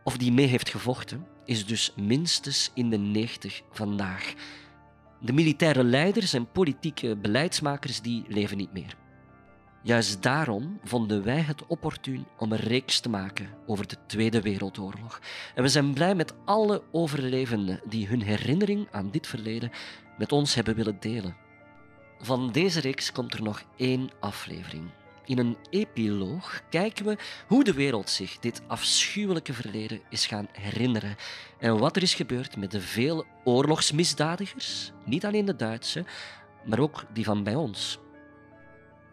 [0.03, 4.33] of die mee heeft gevochten, is dus minstens in de 90 vandaag.
[5.21, 8.95] De militaire leiders en politieke beleidsmakers die leven niet meer.
[9.85, 15.19] Juist daarom vonden wij het opportun om een reeks te maken over de Tweede Wereldoorlog.
[15.55, 19.71] En we zijn blij met alle overlevenden die hun herinnering aan dit verleden
[20.17, 21.35] met ons hebben willen delen.
[22.19, 24.89] Van deze reeks komt er nog één aflevering.
[25.25, 27.17] In een epiloog kijken we
[27.47, 31.15] hoe de wereld zich dit afschuwelijke verleden is gaan herinneren
[31.59, 36.05] en wat er is gebeurd met de vele oorlogsmisdadigers, niet alleen de Duitse,
[36.63, 37.99] maar ook die van bij ons.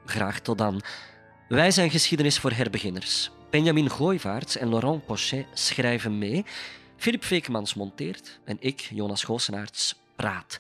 [0.05, 0.83] Graag tot dan.
[1.49, 3.31] Wij zijn geschiedenis voor herbeginners.
[3.51, 6.45] Benjamin Gooivaerts en Laurent Pochet schrijven mee,
[6.97, 10.59] Philip Vekemans monteert en ik, Jonas Goosenaerts, praat.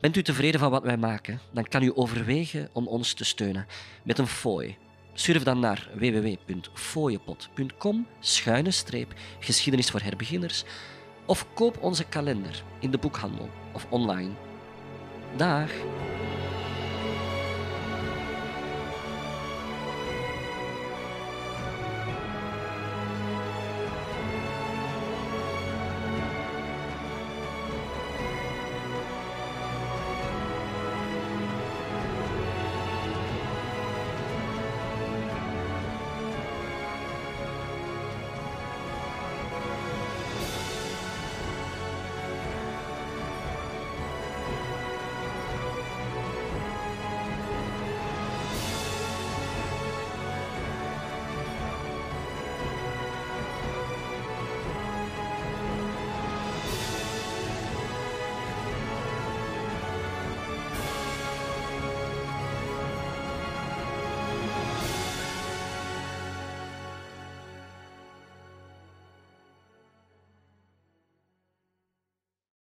[0.00, 1.40] Bent u tevreden van wat wij maken?
[1.52, 3.66] Dan kan u overwegen om ons te steunen
[4.02, 4.76] met een fooi.
[5.12, 10.64] Surf dan naar www.fooiepot.com schuine streep geschiedenis voor herbeginners
[11.26, 14.30] of koop onze kalender in de boekhandel of online.
[15.36, 15.70] Dag!